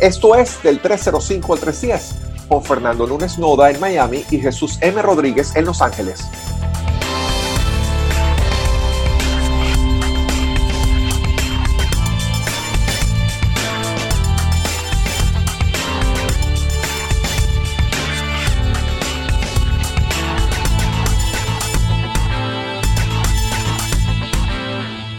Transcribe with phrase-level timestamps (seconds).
[0.00, 5.02] Esto es del 305 al 310 con Fernando Lunes Noda en Miami y Jesús M.
[5.02, 6.20] Rodríguez en Los Ángeles.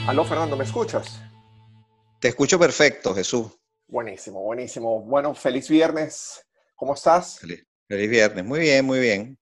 [0.08, 1.20] Aló, Fernando, ¿me escuchas?
[2.20, 3.60] Te escucho perfecto, Jesús.
[3.90, 5.02] Buenísimo, buenísimo.
[5.02, 6.46] Bueno, feliz viernes.
[6.76, 7.40] ¿Cómo estás?
[7.40, 8.46] Feliz, viernes.
[8.46, 9.40] Muy bien, muy bien.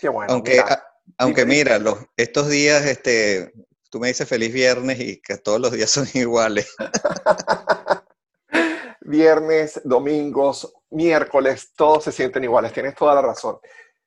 [0.00, 0.32] Qué bueno.
[0.32, 0.84] Aunque mira,
[1.16, 3.52] aunque mira los, estos días, este,
[3.90, 6.76] tú me dices feliz viernes y que todos los días son iguales.
[9.00, 12.72] viernes, domingos, miércoles, todos se sienten iguales.
[12.72, 13.58] Tienes toda la razón.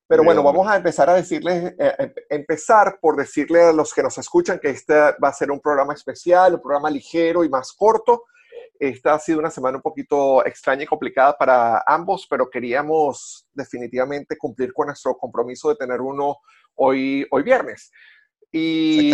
[0.07, 4.03] Pero bueno, vamos a empezar a decirles, eh, em, empezar por decirle a los que
[4.03, 7.73] nos escuchan que este va a ser un programa especial, un programa ligero y más
[7.73, 8.23] corto.
[8.81, 14.35] Esta ha sido una semana un poquito extraña y complicada para ambos, pero queríamos definitivamente
[14.39, 16.37] cumplir con nuestro compromiso de tener uno
[16.73, 17.91] hoy, hoy viernes.
[18.51, 19.13] Y,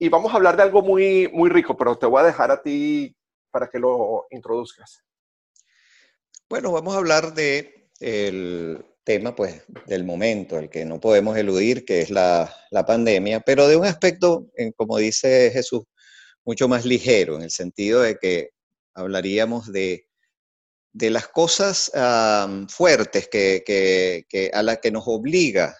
[0.00, 2.60] y vamos a hablar de algo muy, muy rico, pero te voy a dejar a
[2.60, 3.16] ti
[3.52, 5.04] para que lo introduzcas.
[6.48, 11.84] Bueno, vamos a hablar de el tema pues del momento, el que no podemos eludir,
[11.84, 15.84] que es la, la pandemia, pero de un aspecto, como dice Jesús,
[16.44, 18.53] mucho más ligero, en el sentido de que
[18.94, 20.08] hablaríamos de,
[20.92, 21.90] de las cosas
[22.68, 25.76] fuertes que, que, a las que nos obliga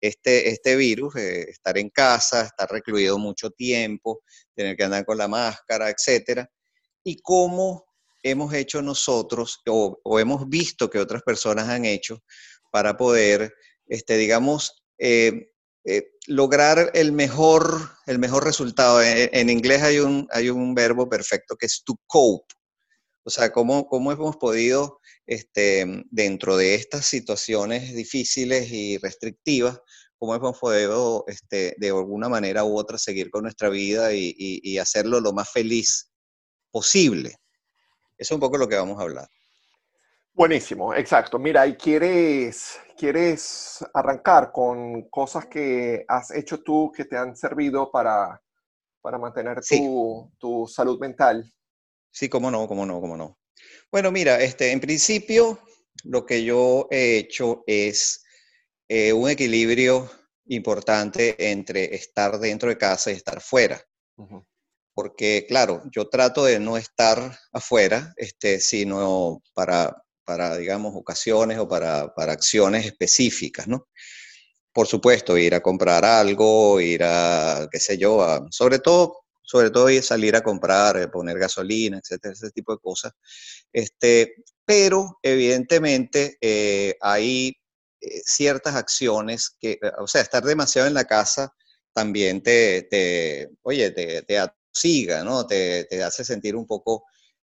[0.00, 4.22] este, este virus, eh, estar en casa, estar recluido mucho tiempo,
[4.54, 6.48] tener que andar con la máscara, etcétera,
[7.04, 7.86] y cómo
[8.22, 12.18] hemos hecho nosotros o, o, hemos visto que otras personas han hecho
[12.72, 13.52] para poder,
[13.86, 15.51] este, digamos, eh,
[15.84, 19.02] eh, lograr el mejor, el mejor resultado.
[19.02, 22.54] En, inglés hay un, hay un verbo perfecto que es to cope.
[23.24, 29.80] O sea, cómo, cómo hemos podido, este, dentro de estas situaciones difíciles y restrictivas,
[30.18, 34.78] cómo hemos podido, este, de alguna manera u otra, seguir con nuestra vida y, y
[34.78, 36.10] hacerlo lo más feliz
[36.70, 37.36] posible.
[38.18, 39.28] Eso es un poco lo que vamos a hablar.
[40.34, 41.38] Buenísimo, exacto.
[41.38, 47.90] Mira, ¿y quieres, quieres arrancar con cosas que has hecho tú que te han servido
[47.90, 48.40] para,
[49.02, 51.44] para mantener tu, tu, salud mental?
[52.10, 53.38] Sí, cómo no, cómo no, cómo no.
[53.90, 55.58] Bueno, mira, este, en principio
[56.04, 58.24] lo que yo he hecho es
[58.88, 60.10] eh, un equilibrio
[60.46, 63.80] importante entre estar dentro de casa y estar fuera.
[64.94, 71.68] Porque, claro, yo trato de no estar afuera, este, sino para para, digamos, ocasiones o
[71.68, 73.88] para, para acciones específicas, ¿no?
[74.72, 79.90] Por supuesto, ir a comprar algo, ir a, qué sé yo, sobre todo sobre todo
[79.90, 83.12] ir salir a comprar, eh, poner gasolina, etcétera, ese tipo de cosas.
[83.70, 87.48] Este, pero evidentemente eh, hay
[88.00, 91.52] eh, ciertas acciones que, o sea, estar demasiado en la casa
[91.92, 95.46] también te, te oye, te, te atosiga, ¿no?
[95.46, 97.04] Te, te, hace sentir un poco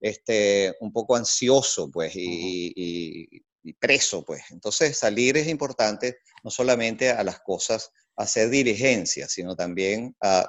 [0.08, 3.42] este, un poco ansioso, pues, y,
[3.80, 4.42] preso, pues.
[4.50, 10.48] Entonces, salir es importante no solamente a las cosas, a hacer dirigencia, sino también a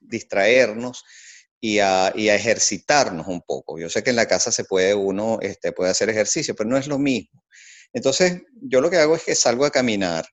[0.00, 1.04] distraernos
[1.60, 3.78] y a, ejercitarnos un poco.
[3.78, 6.76] Yo sé que en la casa se puede uno, este, puede hacer ejercicio, pero no
[6.76, 7.44] es lo mismo.
[7.92, 10.26] Entonces, yo lo que hago es que salgo a caminar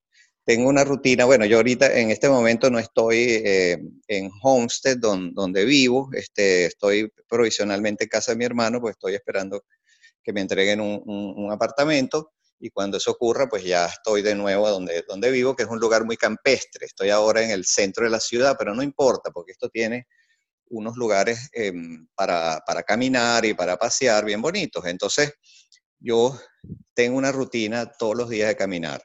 [0.45, 3.77] tengo una rutina, bueno, yo ahorita en este momento no estoy eh,
[4.07, 9.63] en Homestead, donde vivo, este, estoy provisionalmente en casa de mi hermano, pues estoy esperando
[10.21, 15.03] que me entreguen un, apartamento y cuando eso ocurra, pues ya estoy de nuevo donde,
[15.07, 16.85] donde vivo, que es un lugar muy campestre.
[16.85, 20.07] Estoy ahora en el centro de la ciudad, pero no importa, porque esto tiene
[20.69, 24.85] unos lugares em, para, para caminar y para pasear bien bonitos.
[24.85, 25.33] Entonces,
[25.99, 26.39] yo
[26.93, 29.03] tengo una rutina todos los días de caminar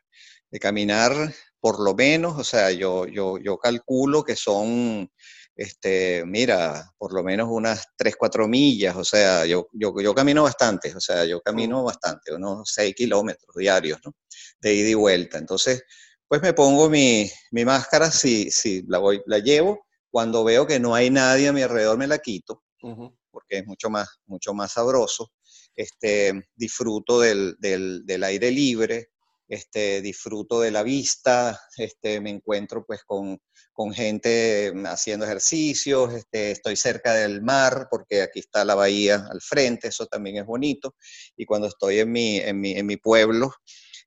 [0.51, 1.13] de caminar
[1.61, 5.11] por lo menos, o sea, yo, yo, yo calculo que son,
[5.57, 10.45] este, mira, por lo menos unas 3, 4 millas, o sea, yo, yo, yo camino
[10.45, 14.15] bastante, o sea, yo camino bastante, unos 6 kilómetros diarios, ¿no?
[14.61, 15.39] De ida y vuelta.
[15.39, 15.83] Entonces,
[16.29, 20.79] pues me pongo mi, mi máscara, si, si la, voy, la llevo, cuando veo que
[20.79, 22.63] no hay nadie a mi alrededor me la quito,
[23.31, 25.33] porque es mucho más, mucho más sabroso.
[25.75, 29.11] Este, disfruto del, del, del aire libre,
[29.49, 33.41] este, disfruto de la vista, este, me encuentro pues con,
[33.73, 39.41] con gente haciendo ejercicios, este, estoy cerca del mar porque aquí está la bahía al
[39.41, 40.95] frente, eso también es bonito.
[41.37, 43.55] Y cuando estoy en mi, en mi, en mi pueblo,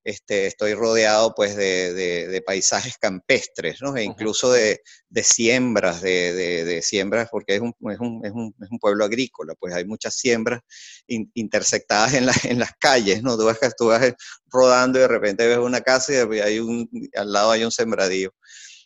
[0.04, 3.96] este, estoy rodeado pues de, paisajes campestres, ¿no?
[3.96, 4.82] E incluso de,
[5.24, 9.74] siembras, de, siembras, porque es un, es, un, es, un, es un, pueblo agrícola, pues
[9.74, 10.62] hay muchas siembras
[11.08, 13.38] intersectadas en, en las calles, ¿no?
[13.38, 14.14] Tú vas, tú vas
[14.48, 18.34] rodando y de repente ves una casa y hay un, al lado hay un sembradío.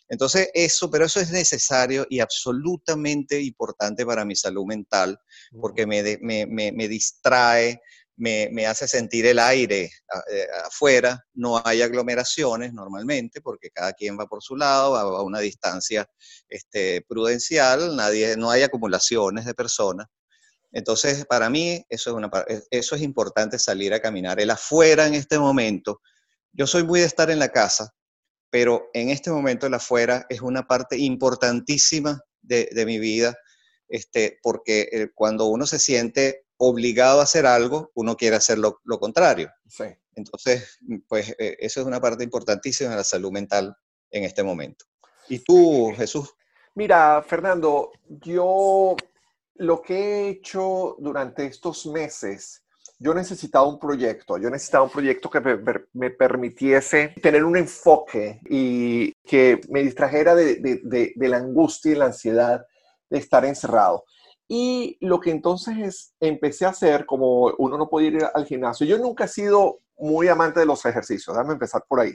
[0.08, 5.18] Entonces, eso, pero eso es necesario y absolutamente importante para mi salud mental,
[5.60, 7.80] porque me, me, me distrae,
[8.16, 9.90] me, hace sentir el aire
[10.30, 15.40] eh, afuera, no hay aglomeraciones normalmente, porque cada quien va por su lado, a una
[15.40, 16.08] distancia
[16.48, 20.06] este, prudencial, nadie, no hay acumulaciones de personas.
[20.72, 22.18] Entonces, para mí, eso
[22.48, 24.40] es, eso es importante salir a caminar.
[24.40, 26.00] El afuera en este momento,
[26.52, 27.94] yo soy muy de estar en la casa,
[28.50, 33.36] pero en este momento el afuera es una parte importantísima de, mi vida,
[33.88, 38.80] este, porque eh, cuando uno se siente obligado a hacer algo, uno quiere hacer lo,
[38.98, 39.50] contrario.
[40.14, 43.76] Entonces, pues eh, eso es una parte importantísima de la salud mental
[44.10, 44.86] en este momento.
[45.28, 46.34] ¿Y tú, Jesús?
[46.74, 48.96] Mira, Fernando, yo
[49.56, 52.62] lo que he hecho durante estos meses,
[52.98, 55.40] yo necesitaba un proyecto, yo necesitaba un proyecto que
[55.92, 62.64] me, permitiese tener un enfoque y que me distrajera de la angustia y la ansiedad
[63.10, 64.04] de estar encerrado.
[64.48, 68.86] Y lo que entonces es, empecé a hacer, como uno no podía ir al gimnasio,
[68.86, 72.14] yo nunca he sido muy amante de los ejercicios, déjame empezar por ahí.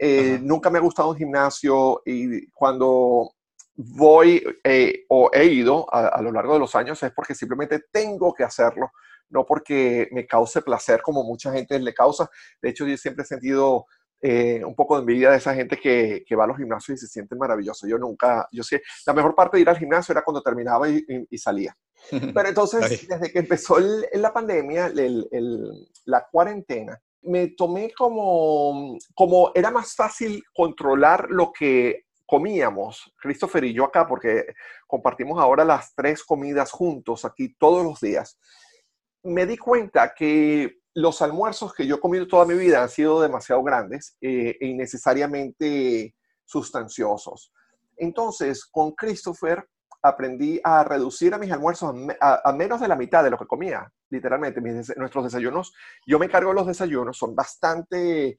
[0.00, 3.32] Eh, nunca me ha gustado un gimnasio y cuando
[3.74, 7.84] voy eh, o he ido a, a, lo largo de los años es porque simplemente
[7.90, 8.90] tengo que hacerlo,
[9.28, 12.28] no porque me cause placer como mucha gente le causa.
[12.62, 13.86] De hecho, yo siempre he sentido
[14.20, 17.00] eh, un poco de envidia de esa gente que, que, va a los gimnasios y
[17.00, 17.88] se sienten maravillosos.
[17.88, 21.38] Yo nunca, yo sé, la mejor parte de ir al gimnasio era cuando terminaba y,
[21.38, 21.76] salía.
[22.34, 24.92] Pero entonces, desde que empezó la pandemia,
[26.04, 33.72] la cuarentena, me tomé como, como era más fácil controlar lo que comíamos, Christopher y
[33.72, 34.46] yo acá, porque
[34.86, 38.38] compartimos ahora las tres comidas juntos aquí todos los días,
[39.22, 43.20] me di cuenta que los almuerzos que yo he comido toda mi vida han sido
[43.20, 47.52] demasiado grandes eh, e innecesariamente sustanciosos.
[47.96, 49.64] Entonces, con Christopher
[50.02, 53.88] aprendí a reducir a mis almuerzos a, menos de la mitad de lo que comía,
[54.10, 54.60] literalmente.
[54.96, 55.72] nuestros desayunos,
[56.04, 58.36] yo me cargo de los desayunos, son bastante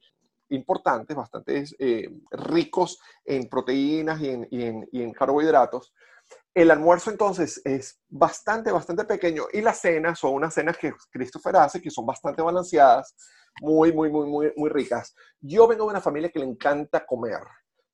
[0.50, 4.28] importantes, bastante eh, ricos en proteínas y
[4.60, 5.94] en carbohidratos.
[6.52, 11.56] El almuerzo entonces es bastante, bastante pequeño y las cenas son unas cenas que Christopher
[11.56, 13.14] hace que son bastante balanceadas,
[13.60, 15.14] muy, muy, muy, muy, muy ricas.
[15.40, 17.40] Yo vengo de una familia que le encanta comer.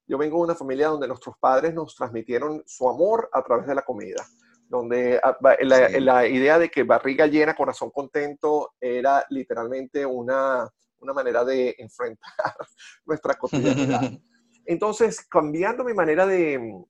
[0.07, 3.75] Yo vengo de una familia donde nuestros padres nos transmitieron su amor a través de
[3.75, 4.25] la comida,
[4.69, 11.45] donde ah, la, idea de que barriga llena, corazón contento era literalmente una, una manera
[11.45, 12.55] de enfrentar
[13.05, 14.01] nuestra cotidianidad.
[14.65, 16.85] Entonces, cambiando mi manera de,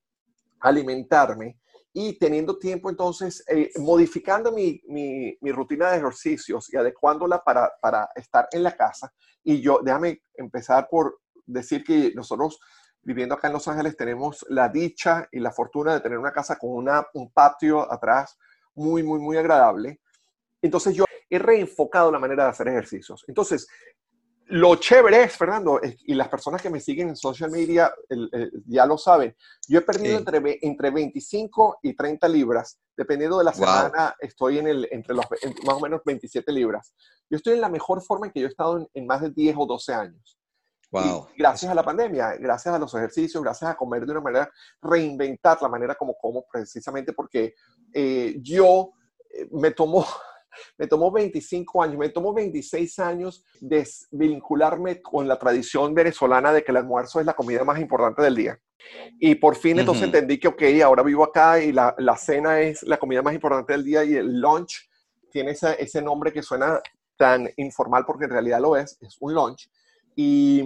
[0.60, 1.58] alimentarme
[1.92, 7.72] y teniendo tiempo entonces, eh, modificando mi, mi, mi, rutina de ejercicios y adecuándola para,
[7.80, 9.10] para estar en la casa.
[9.42, 12.58] Y yo, déjame empezar por decir que nosotros
[13.06, 16.58] viviendo acá en Los Ángeles tenemos la dicha y la fortuna de tener una casa
[16.58, 18.36] con una, un patio atrás
[18.74, 20.00] muy, muy, muy agradable.
[20.60, 23.24] Entonces yo he reenfocado la manera de hacer ejercicios.
[23.28, 23.68] Entonces,
[24.48, 27.92] lo chévere es, Fernando, y las personas que me siguen en social media
[28.66, 29.34] ya lo saben,
[29.66, 34.68] yo he perdido entre, entre 25 y 30 libras, dependiendo de la semana, estoy en
[34.68, 35.24] el, entre los
[35.64, 36.94] más o menos 27 libras.
[37.28, 39.56] Yo estoy en la mejor forma en que yo he estado en, más de 10
[39.58, 40.38] o 12 años.
[40.92, 41.26] Wow.
[41.36, 45.60] gracias a la pandemia, gracias a los ejercicios, gracias a comer de una manera, reinventar
[45.60, 47.54] la manera como como, precisamente porque
[47.92, 48.92] eh, yo
[49.30, 50.06] eh, me tomo
[50.78, 56.70] me tomó 25 años, me tomó 26 años desvincularme con la tradición venezolana de que
[56.70, 58.60] el almuerzo es la comida más importante del día.
[59.18, 62.82] Y por fin entonces entendí que, ok, ahora vivo acá y la, la, cena es
[62.82, 64.88] la comida más importante del día y el lunch
[65.32, 66.80] tiene ese, ese nombre que suena
[67.16, 69.68] tan informal porque en realidad lo es, es un lunch.
[70.14, 70.62] Y,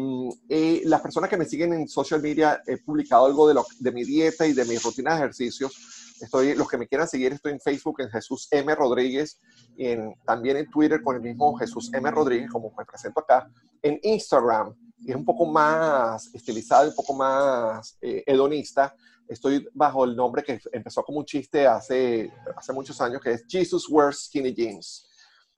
[0.48, 3.90] eh, las personas que me siguen en social media, he publicado algo de, lo, de
[3.90, 7.52] mi dieta y de mis rutinas de ejercicios Estoy, los que me quieran seguir, estoy
[7.52, 8.74] en Facebook en Jesús M.
[8.74, 9.40] Rodríguez,
[9.76, 12.10] y en, también en Twitter con el mismo Jesús M.
[12.10, 13.50] Rodríguez, como me presento acá,
[13.82, 18.94] en Instagram, y es un poco más estilizado, un poco más eh, hedonista.
[19.26, 23.44] Estoy bajo el nombre que empezó como un chiste hace, hace muchos años, que es
[23.48, 25.09] Jesus Wears Skinny Jeans.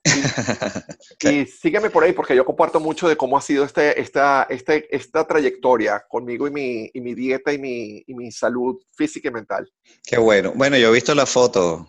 [1.23, 4.95] Y, sígueme por ahí porque yo comparto mucho de cómo ha sido este, esta, este,
[4.95, 9.31] esta trayectoria conmigo y mi, y mi dieta y mi, y mi, salud física y
[9.31, 9.71] mental.
[10.05, 10.53] Qué bueno.
[10.57, 11.89] Bueno, yo he visto la foto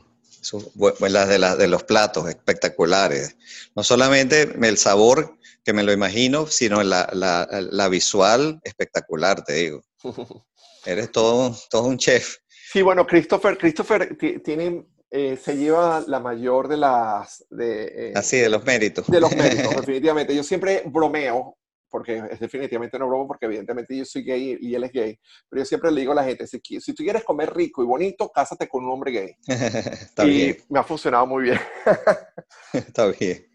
[0.99, 3.37] las de, de los platos espectaculares.
[3.75, 9.83] No solamente el sabor, que me lo imagino, sino la, la, visual espectacular, te digo.
[10.85, 12.37] Eres todo, todo un chef.
[12.71, 17.45] Sí, bueno, Christopher, Christopher tiene, eh, se lleva la mayor de las...
[17.51, 19.05] De, eh, Así, de los méritos.
[19.05, 20.35] De los méritos, definitivamente.
[20.35, 21.55] Yo siempre bromeo
[21.93, 25.61] porque es definitivamente no broma, porque evidentemente yo soy gay y él es gay, pero
[25.61, 28.31] yo siempre le digo a la gente, si, si tú quieres comer rico y bonito,
[28.33, 29.35] cásate con un hombre gay.
[29.47, 31.59] Está y me ha funcionado muy bien.
[32.73, 33.47] Está bien.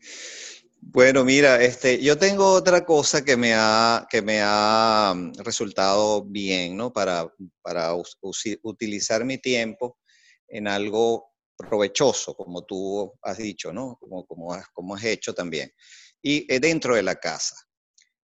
[0.81, 6.23] Bueno, mira, este, yo tengo otra cosa que me ha, que me ha mm, resultado
[6.25, 6.93] bien, ¿no?
[6.93, 7.29] Para,
[7.61, 7.93] para
[8.63, 9.99] utilizar mi tiempo
[10.47, 13.97] en algo provechoso, como tú has dicho, ¿no?
[14.01, 15.73] Como, como, has, como has hecho también.
[16.23, 17.57] Y eh, dentro de la casa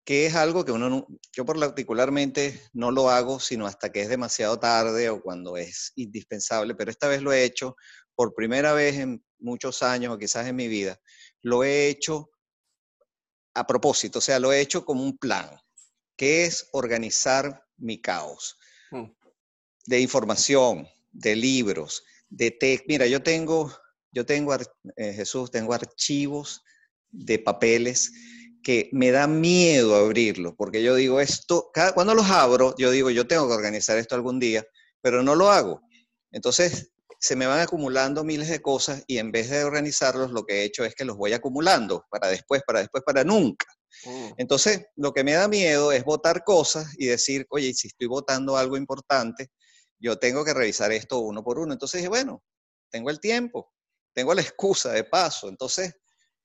[0.08, 1.06] que es algo que uno,
[1.36, 6.74] yo particularmente no lo hago sino hasta que es demasiado tarde o cuando es indispensable,
[6.74, 7.76] pero esta vez lo he hecho
[8.14, 10.98] por primera vez en muchos años o quizás en mi vida,
[11.42, 12.30] lo he hecho
[13.52, 15.50] a propósito, o sea, lo he hecho como un plan,
[16.16, 18.56] que es organizar mi caos
[18.90, 19.12] mm.
[19.84, 22.86] de información, de libros, de texto.
[22.88, 23.72] Mira, yo tengo,
[24.12, 26.62] yo tengo, eh, Jesús, tengo archivos
[27.10, 28.12] de papeles
[28.62, 33.10] que me da miedo abrirlo, porque yo digo esto, cada, cuando los abro, yo digo,
[33.10, 34.64] yo tengo que organizar esto algún día,
[35.00, 35.80] pero no lo hago.
[36.32, 40.60] Entonces, se me van acumulando miles de cosas y en vez de organizarlos, lo que
[40.60, 43.66] he hecho es que los voy acumulando para después, para después, para nunca.
[44.04, 44.32] Mm.
[44.36, 48.56] Entonces, lo que me da miedo es votar cosas y decir, oye, si estoy votando
[48.56, 49.50] algo importante,
[49.98, 51.72] yo tengo que revisar esto uno por uno.
[51.72, 52.42] Entonces bueno,
[52.90, 53.72] tengo el tiempo,
[54.12, 55.48] tengo la excusa de paso.
[55.48, 55.94] Entonces,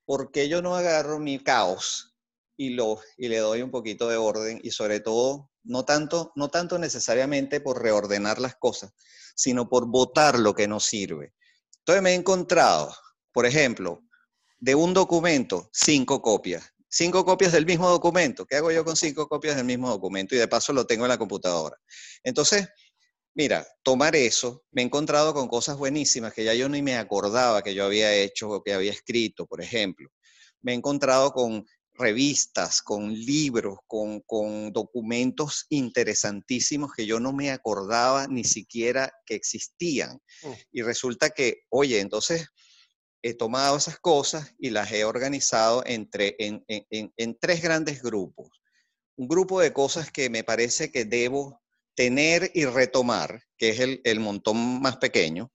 [0.06, 2.16] ¿por qué yo no agarro mi caos
[2.58, 6.50] y, lo, y le doy un poquito de orden y sobre todo, no tanto, no
[6.50, 8.94] tanto necesariamente por reordenar las cosas,
[9.36, 11.34] sino por votar lo que no sirve.
[11.80, 12.94] Entonces me he encontrado,
[13.32, 14.04] por ejemplo,
[14.60, 16.64] de un documento, cinco copias.
[16.88, 18.46] Cinco copias del mismo documento.
[18.46, 20.36] ¿Qué hago yo con cinco copias del mismo documento?
[20.36, 21.76] Y de paso lo tengo en la computadora.
[22.24, 22.70] Entonces,
[23.36, 27.64] mira, tomar eso, me he encontrado con cosas buenísimas que ya yo ni me acordaba
[27.64, 30.10] que yo había hecho o que había escrito, por ejemplo.
[30.62, 38.28] Me he encontrado con revistas, con libros, con, documentos interesantísimos que yo no me acordaba
[38.28, 40.20] ni siquiera que existían.
[40.44, 40.52] Mm.
[40.72, 42.48] Y resulta que, oye, entonces
[43.22, 48.50] he tomado esas cosas y las he organizado entre, en, en tres grandes grupos.
[49.16, 51.63] Un grupo de cosas que me parece que debo
[51.96, 55.52] tener y retomar, que es el, el montón más pequeño,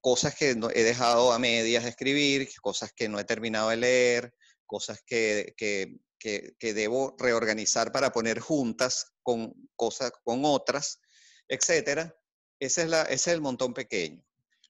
[0.00, 4.34] cosas que he dejado a medias de escribir, cosas que no he terminado de leer,
[4.66, 11.00] cosas que, que, que, debo reorganizar para poner juntas con cosas, con otras,
[11.48, 12.16] etcétera.
[12.58, 14.24] Ese es, la, ese es el montón pequeño.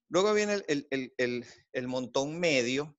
[0.09, 2.99] Luego viene el, el, el, el, montón medio,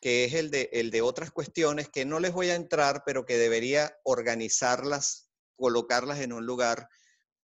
[0.00, 3.24] que es el de, el de otras cuestiones que no les voy a entrar, pero
[3.24, 6.88] que debería organizarlas, colocarlas en un lugar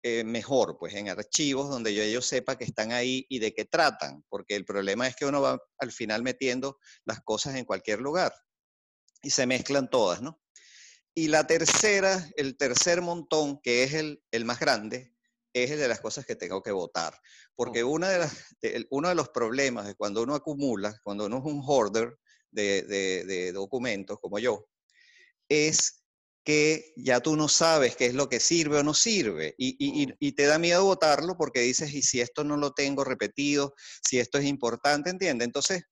[0.09, 3.65] eh, mejor, pues en archivos donde yo, ellos sepa que están ahí y de qué
[3.65, 7.99] tratan, porque el problema es que uno va al final metiendo las cosas en cualquier
[7.99, 8.33] lugar
[9.21, 10.41] y se mezclan todas, ¿no?
[11.13, 15.13] Y la tercera, el tercer montón, que es el, el más grande,
[15.53, 17.19] es el de las cosas que tengo que votar.
[17.57, 18.55] Porque una de las,
[18.91, 22.17] uno de los problemas de cuando uno acumula, cuando uno es un hoarder
[22.53, 24.69] de, de, de documentos como yo,
[25.49, 26.06] es
[26.47, 30.15] que ya tú no sabes qué es lo que sirve o no sirve y, y,
[30.21, 33.75] y, te da miedo votarlo porque dices, y si esto no lo tengo repetido,
[34.09, 35.45] si esto es importante, ¿entiendes?
[35.45, 35.83] Entonces,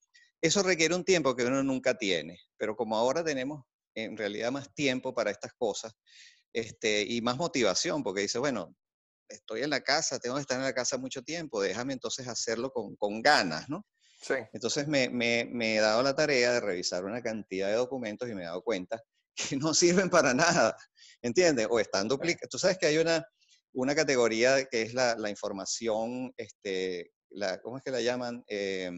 [0.41, 3.65] eso requiere un tiempo que uno nunca tiene, pero como ahora tenemos
[3.97, 5.93] en realidad más tiempo para estas cosas
[6.53, 8.77] este, y más motivación, porque dice, bueno,
[9.29, 12.71] estoy en la casa, tengo que estar en la casa mucho tiempo, déjame entonces hacerlo
[12.71, 13.85] con, con ganas, ¿no?
[14.23, 14.35] Sí.
[14.53, 18.37] Entonces me, me, me, he dado la tarea de revisar una cantidad de documentos y
[18.37, 19.03] me he dado cuenta
[19.35, 20.77] que no sirven para nada,
[21.23, 21.67] ¿entiendes?
[21.71, 22.51] O están duplicados.
[22.51, 23.27] Tú sabes que hay una,
[23.73, 28.45] una categoría que es la, la información, este, la, ¿cómo es que la llaman?
[28.47, 28.91] Eh,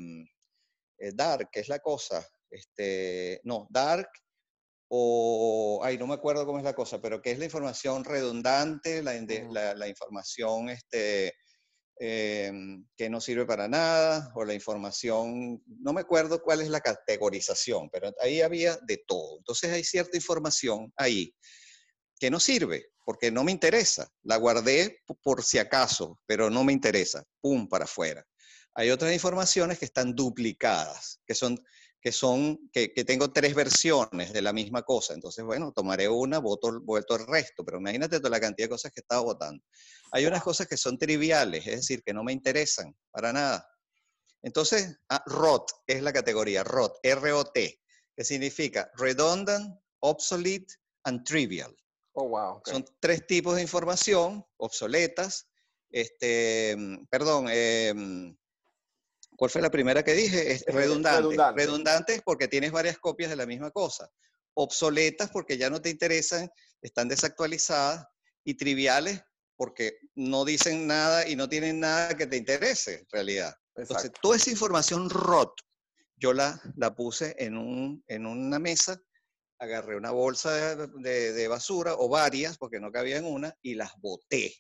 [0.99, 4.09] eh, dark, que es la cosa, este, no, dark
[4.89, 9.03] o, ay, no me acuerdo cómo es la cosa, pero que es la información redundante,
[9.03, 9.15] la,
[9.75, 11.35] la, información este,
[11.99, 16.81] em, que no sirve para nada, o la información, no me acuerdo cuál es la
[16.81, 19.39] categorización, pero ahí había de todo.
[19.39, 21.35] Entonces hay cierta información ahí
[22.19, 24.11] que no sirve, porque no me interesa.
[24.23, 27.25] La guardé por si acaso, pero no me interesa.
[27.41, 28.27] Pum, para afuera.
[28.75, 31.59] Hay otras informaciones que están duplicadas, que son,
[32.01, 35.15] que son, que, tengo tres versiones de la misma cosa.
[35.15, 38.93] Entonces, bueno, tomaré una, voto, voto el resto, pero imagínate toda la cantidad de cosas
[38.93, 39.63] que he estado votando.
[40.13, 43.69] Hay unas cosas que son triviales, es decir, que no me interesan para nada.
[44.43, 47.81] Entonces, ah, ROT es la categoría, ROT, R-O-T,
[48.15, 51.75] que significa redundant, obsolete and trivial.
[52.13, 52.63] Oh, wow.
[52.65, 55.49] Son tres tipos de información obsoletas.
[55.91, 56.77] Este,
[57.11, 58.37] perdón, em,
[59.37, 60.53] ¿cuál fue la primera que dije?
[60.53, 61.19] Es redundante.
[61.19, 61.63] redundante.
[61.63, 64.11] Redundantes porque tienes varias copias de la misma cosa.
[64.55, 68.07] Obsoletas porque ya no te interesan, están desactualizadas.
[68.45, 69.23] Y triviales
[69.57, 73.55] porque no dicen nada y no tienen nada que te interese en realidad.
[73.75, 75.61] Entonces, toda esa información ROT,
[76.17, 79.01] yo la, la puse en, un, en una mesa,
[79.59, 83.93] agarré una bolsa de, de, basura o varias, porque no cabía en una, y las
[83.99, 84.55] boté.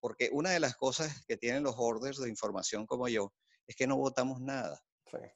[0.00, 3.32] Porque una de las cosas que tienen los orders de información como yo
[3.66, 4.80] es que no votamos nada.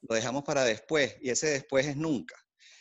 [0.01, 2.35] Lo dejamos para después y ese después es nunca.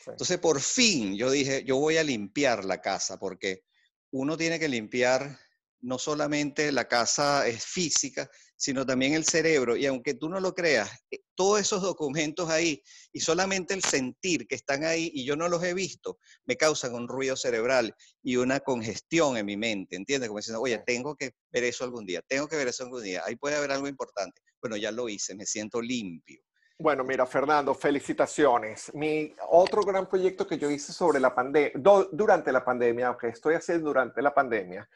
[0.07, 3.63] Entonces, por fin yo dije, yo voy a limpiar la casa porque
[4.11, 5.39] uno tiene que limpiar
[5.81, 9.77] no solamente la casa es física, sino también el cerebro.
[9.77, 12.83] Y aunque tú no lo creas, eh, todos esos documentos ahí
[13.13, 16.95] y solamente el sentir que están ahí y yo no los he visto, me causan
[16.95, 20.29] un ruido cerebral y una congestión en mi mente, ¿entiendes?
[20.29, 23.23] Como diciendo, oye, tengo que ver eso algún día, tengo que ver eso algún día,
[23.25, 24.41] ahí puede haber algo importante.
[24.61, 26.43] Bueno, ya lo hice, me siento limpio.
[26.81, 28.95] Bueno, mira, Fernando, felicitaciones.
[28.95, 31.73] Mi otro gran proyecto que yo hice sobre la pandemia,
[32.13, 34.89] durante la pandemia, o que estoy haciendo durante la pandemia,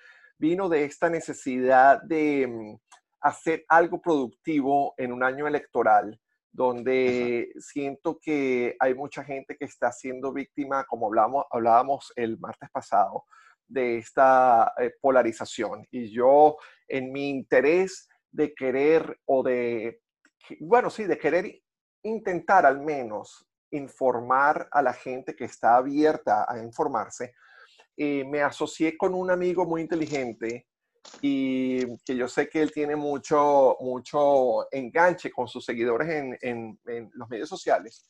[0.43, 2.77] vino de esta necesidad de mm,
[3.21, 6.21] hacer algo productivo en un año electoral,
[6.51, 12.69] donde siento que hay mucha gente que está siendo víctima, como hablamos, hablábamos el martes
[12.71, 13.25] pasado,
[13.69, 15.87] de esta eh, polarización.
[15.93, 16.57] Y yo,
[16.89, 20.01] en mi interés de querer o de,
[20.59, 21.63] bueno, sí, de querer
[22.03, 27.33] intentar al menos informar a la gente que está abierta a informarse,
[27.97, 30.67] eh, me asocié con un amigo muy inteligente
[31.21, 37.11] y que yo sé que él tiene mucho, mucho enganche con sus seguidores en, en,
[37.15, 38.05] los medios sociales.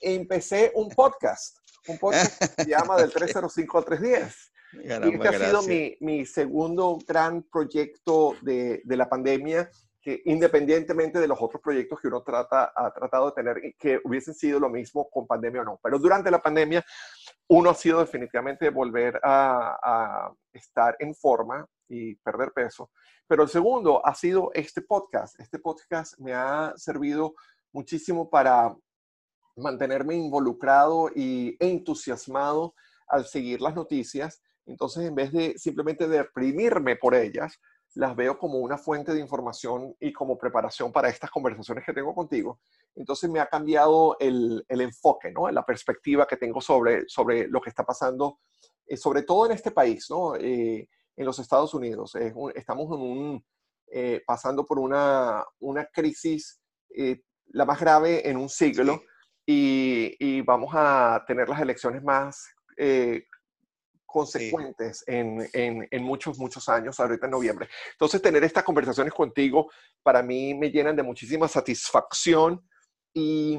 [0.00, 1.58] E empecé un podcast,
[1.88, 4.52] un podcast que se llama Del 305 al 310.
[4.72, 9.68] y este ha sido mi, mi, segundo gran proyecto de, de la pandemia
[10.00, 14.34] que independientemente de los otros proyectos que uno trata, ha tratado de tener, que hubiesen
[14.34, 15.80] sido lo mismo con pandemia o no.
[15.82, 16.84] Pero durante la pandemia,
[17.48, 22.90] uno ha sido definitivamente volver a, estar en forma y perder peso.
[23.26, 25.38] Pero el segundo ha sido este podcast.
[25.40, 27.34] Este podcast me ha servido
[27.72, 28.74] muchísimo para
[29.56, 32.74] mantenerme involucrado y entusiasmado
[33.06, 34.42] al seguir las noticias.
[34.66, 37.58] Entonces, en vez de simplemente deprimirme por ellas,
[37.94, 42.14] las veo como una fuente de información y como preparación para estas conversaciones que tengo
[42.14, 42.60] contigo.
[42.94, 45.50] Entonces me ha cambiado el, el enfoque, ¿no?
[45.50, 48.40] La perspectiva que tengo sobre, sobre lo que está pasando,
[48.86, 50.36] eh, sobre todo en este país, ¿no?
[50.36, 52.14] Eh, en los Estados Unidos.
[52.54, 53.44] estamos en un,
[53.90, 56.60] eh, pasando por una, una crisis
[57.50, 59.02] la más grave en un siglo
[59.44, 62.46] y, y, vamos a tener las elecciones más
[64.08, 67.68] consecuentes en, en, en, muchos, muchos años, ahorita en noviembre.
[67.92, 69.70] Entonces, tener estas conversaciones contigo
[70.02, 72.66] para mí me llenan de muchísima satisfacción
[73.12, 73.58] y,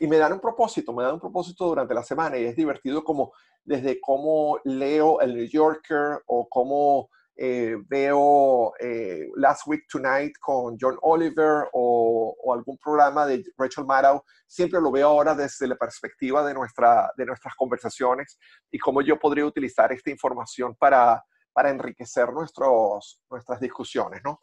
[0.00, 3.04] y, me dan un propósito, me dan un propósito durante la semana y es divertido
[3.04, 3.32] como
[3.64, 10.76] desde cómo leo el New Yorker o cómo eh, veo eh, Last Week Tonight con
[10.78, 16.44] John Oliver o, algún programa de Rachel Maddow, siempre lo veo ahora desde la perspectiva
[16.44, 18.40] de, nuestra, de nuestras conversaciones
[18.72, 24.40] y cómo yo podría utilizar esta información para, para enriquecer nuestros, nuestras discusiones, ¿no?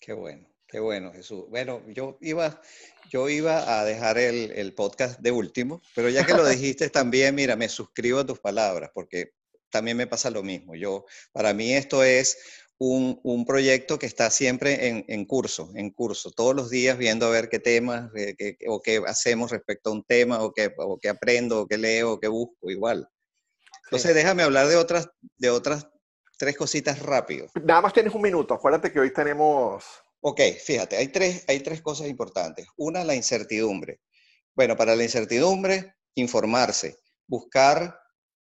[0.00, 0.48] Qué bueno.
[0.66, 1.44] Qué bueno, Jesús.
[1.50, 2.60] Bueno, yo iba,
[3.08, 7.36] yo iba a dejar el, el, podcast de último, pero ya que lo dijiste también,
[7.36, 9.34] mira, me suscribo a tus palabras, porque
[9.74, 10.76] también me pasa lo mismo.
[10.76, 12.38] Yo, para mí esto es
[12.78, 17.26] un, un proyecto que está siempre en, en, curso, en curso, todos los días viendo
[17.26, 20.96] a ver qué temas qué, o qué hacemos respecto a un tema o qué, o
[21.00, 23.08] qué aprendo o qué leo o qué busco, igual.
[23.86, 25.08] Entonces déjame hablar de otras,
[25.38, 25.88] de otras
[26.38, 27.48] tres cositas rápido.
[27.64, 29.84] Nada más tienes un minuto, acuérdate que hoy tenemos...
[30.20, 32.68] Ok, fíjate, hay tres, hay tres cosas importantes.
[32.76, 34.00] Una, la incertidumbre.
[34.54, 38.03] Bueno, para la incertidumbre, informarse, buscar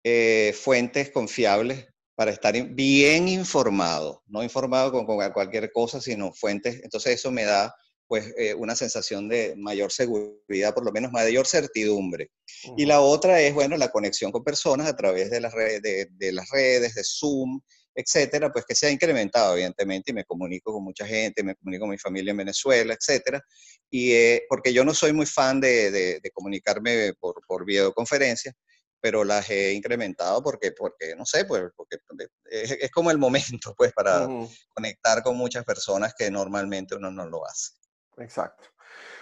[0.03, 6.81] eh, fuentes confiables para estar bien informado, no informado con, cualquier cosa, sino fuentes.
[6.83, 7.73] Entonces eso me da
[8.07, 12.29] pues eh, una sensación de mayor seguridad, por lo menos mayor certidumbre.
[12.77, 16.31] Y la otra es, bueno, la conexión con personas a través de las redes, de,
[16.33, 17.61] las redes, de Zoom,
[17.95, 21.83] etcétera, pues que se ha incrementado, evidentemente, y me comunico con mucha gente, me comunico
[21.83, 23.41] con mi familia en Venezuela, etcétera,
[23.89, 28.53] y eh, porque yo no soy muy fan de, de comunicarme por, por videoconferencia,
[29.01, 31.97] pero las he incrementado porque, porque no sé, pues, porque
[32.45, 34.27] es, como el momento, pues, para
[34.73, 37.73] conectar con muchas personas que normalmente uno no lo hace.
[38.17, 38.69] Exacto.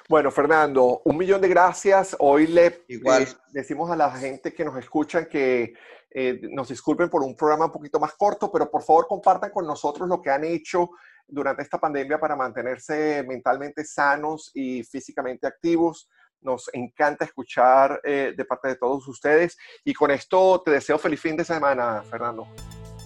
[0.09, 2.15] Bueno, Fernando, un millón de gracias.
[2.19, 3.23] Hoy le Igual.
[3.23, 5.73] eh, decimos a la gente que nos escuchan que
[6.09, 9.67] eh, nos disculpen por un programa un poquito más corto, pero por favor compartan con
[9.67, 10.89] nosotros lo que han hecho
[11.27, 16.09] durante esta pandemia para mantenerse mentalmente sanos y físicamente activos.
[16.41, 19.57] Nos encanta escuchar eh, de parte de todos ustedes.
[19.83, 22.47] Y con esto te deseo feliz fin de semana, Fernando.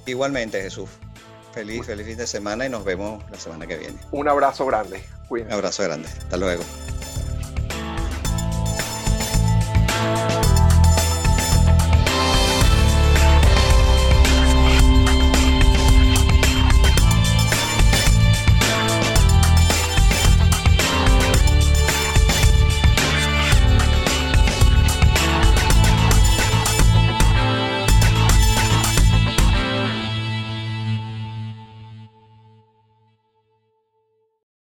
[0.06, 0.89] Igualmente, Jesús.
[1.54, 3.98] Feliz, feliz fin de semana y nos vemos la semana que viene.
[4.12, 5.04] Un abrazo grande.
[5.22, 5.54] Un Cuídense.
[5.54, 6.08] abrazo grande.
[6.08, 6.63] Hasta luego.